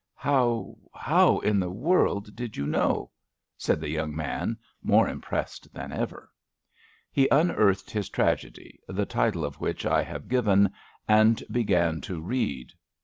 How— 0.15 0.77
^how 0.95 1.43
in 1.43 1.59
the 1.59 1.69
world 1.69 2.35
did 2.35 2.57
you 2.57 2.65
knowt 2.65 3.11
said 3.55 3.79
the 3.79 3.87
young 3.91 4.15
man, 4.15 4.57
more 4.81 5.07
impressed 5.07 5.71
than 5.75 5.91
ever. 5.91 6.31
He 7.11 7.27
unearthed 7.29 7.91
his 7.91 8.09
tragedy, 8.09 8.79
the 8.87 9.05
title 9.05 9.45
of 9.45 9.61
which 9.61 9.85
I 9.85 10.01
have 10.01 10.27
given, 10.27 10.71
and 11.07 11.43
began 11.51 12.01
to 12.01 12.19
read. 12.19 12.73